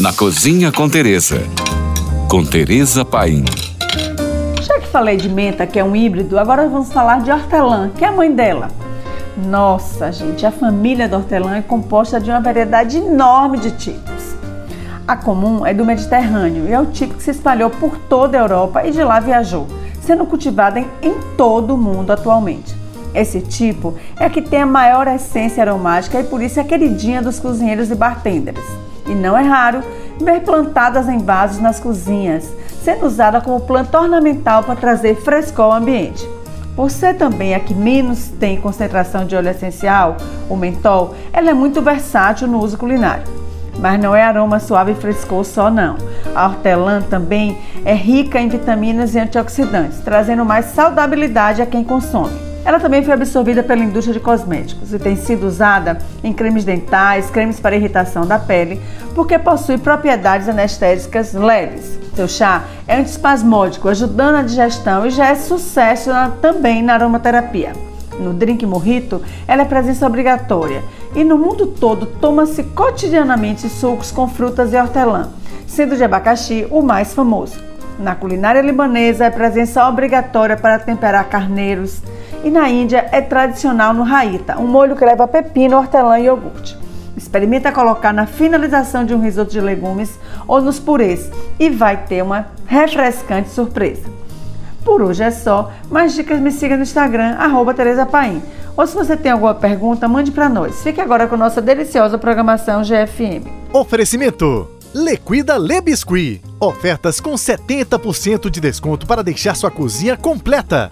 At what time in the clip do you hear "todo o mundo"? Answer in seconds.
21.36-22.10